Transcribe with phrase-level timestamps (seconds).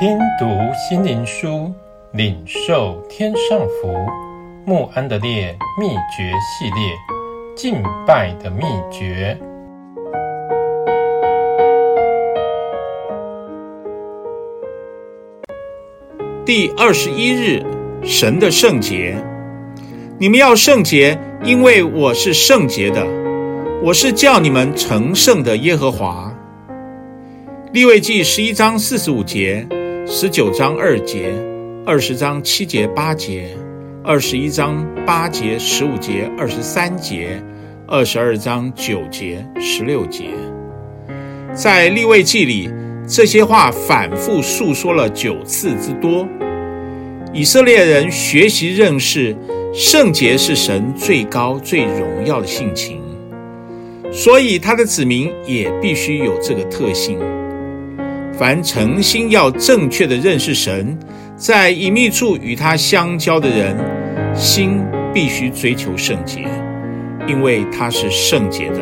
[0.00, 1.74] 听读心灵书，
[2.12, 3.92] 领受天上福。
[4.64, 6.94] 穆安德烈秘诀系列，
[7.56, 8.62] 敬拜的秘
[8.92, 9.36] 诀。
[16.46, 17.60] 第二十一日，
[18.04, 19.16] 神的圣洁。
[20.16, 23.04] 你们要圣洁，因为我是圣洁的。
[23.82, 26.32] 我是叫你们成圣的耶和华。
[27.72, 29.66] 利未记十一章四十五节，
[30.10, 31.34] 十九章二节，
[31.84, 33.54] 二十章七节八节，
[34.02, 37.38] 二十一章八节十五节二十三节，
[37.86, 40.30] 二十二章九节十六节。
[41.52, 42.70] 在立位记里，
[43.06, 46.26] 这些话反复述说了九次之多。
[47.34, 49.36] 以色列人学习认识
[49.74, 53.02] 圣洁是神最高最荣耀的性情，
[54.10, 57.18] 所以他的子民也必须有这个特性。
[58.38, 60.96] 凡诚心要正确的认识神，
[61.36, 63.76] 在隐秘处与他相交的人，
[64.32, 64.80] 心
[65.12, 66.44] 必须追求圣洁，
[67.26, 68.78] 因为他是圣洁的。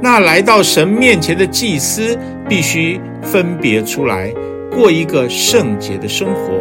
[0.00, 2.16] 那来到神面前的祭司，
[2.48, 4.32] 必须分别出来，
[4.70, 6.52] 过一个圣洁的生活。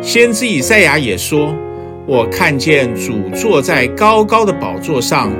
[0.00, 1.54] 先知以赛亚也说
[2.08, 5.30] ：“我看见主坐在高高的宝座上。”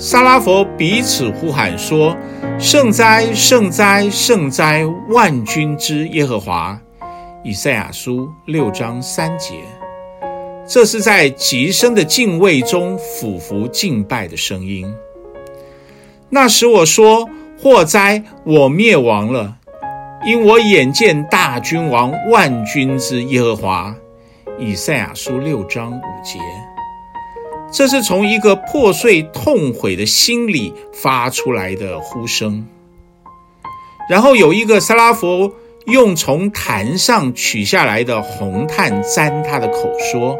[0.00, 2.16] 撒拉弗彼此呼喊说
[2.56, 4.86] ：“圣哉，圣哉，圣哉！
[5.08, 6.80] 万军之耶和华。”
[7.42, 9.56] 以赛亚书六章三节。
[10.64, 14.86] 这是在极深的敬畏中俯伏敬拜的声音。
[16.28, 17.28] 那时我说
[17.60, 19.56] ：“祸哉，我灭亡了，
[20.24, 23.92] 因我眼见大君王万军之耶和华。”
[24.60, 26.38] 以赛亚书六章五节。
[27.70, 32.66] 这是从一个破碎痛悔的心里发出来的呼声。
[34.08, 35.52] 然后有一个撒拉佛
[35.86, 40.38] 用从坛上取下来的红炭沾他的口，说：“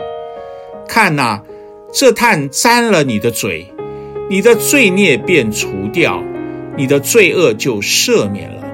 [0.88, 1.42] 看呐，
[1.92, 3.66] 这炭沾了你的嘴，
[4.30, 6.22] 你的罪孽便除掉，
[6.76, 8.64] 你的罪恶就赦免了。”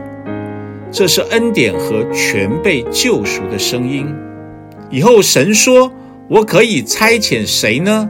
[0.93, 4.07] 这是恩典和全被救赎的声音。
[4.91, 5.91] 以后神说
[6.31, 8.09] ：“我可以差遣谁呢？”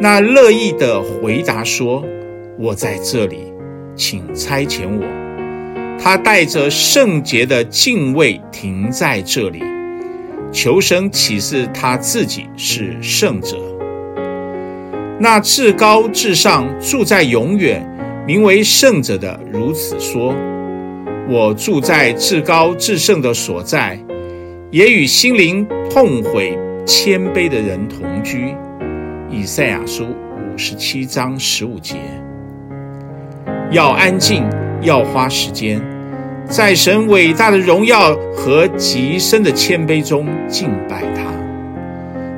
[0.00, 2.04] 那乐意的回答说
[2.58, 3.52] ：“我在这里，
[3.94, 5.06] 请差遣我。”
[6.02, 9.62] 他带着圣洁的敬畏停在这里，
[10.52, 13.56] 求神启示他自己是圣者。
[15.18, 17.88] 那至高至上住在永远，
[18.26, 20.34] 名为圣者的如此说
[21.30, 23.98] ：“我住在至高至圣的所在，
[24.72, 28.52] 也与心灵痛悔谦卑的人同居。”
[29.34, 31.96] 以赛亚书五十七章十五节，
[33.72, 34.44] 要安静，
[34.80, 35.82] 要花时间，
[36.48, 41.24] 在神伟大的荣耀和极深的谦卑中敬拜他。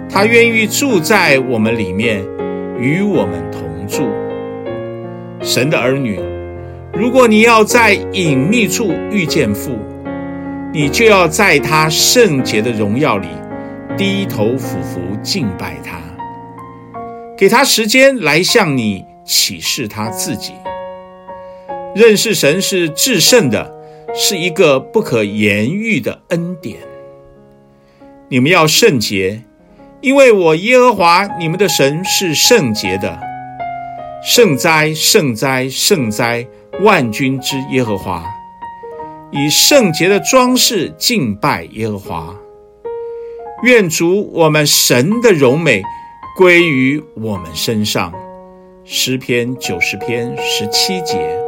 [0.09, 2.25] 他愿意住在我们里面，
[2.81, 4.09] 与我们同住。
[5.43, 6.19] 神的儿女，
[6.95, 9.77] 如果你要在隐秘处遇见父，
[10.73, 13.29] 你就要在他圣洁的荣耀里
[13.99, 15.99] 低头俯伏敬拜他。
[17.37, 20.55] 给他时间来向你启示他自己。
[21.95, 23.75] 认识神是至圣的，
[24.15, 26.79] 是一个不可言喻的恩典。
[28.29, 29.43] 你们要圣洁，
[30.01, 33.21] 因为我耶和华你们的神是圣洁的。
[34.23, 36.47] 圣哉，圣哉，圣哉！
[36.83, 38.23] 万军之耶和华，
[39.31, 42.37] 以圣洁的装饰敬拜耶和华。
[43.63, 45.83] 愿主我们神的荣美。
[46.37, 48.13] 归于我们身上，
[48.85, 51.46] 诗篇九十篇十七节。